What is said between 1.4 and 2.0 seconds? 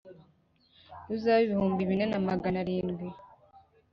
ibihumbi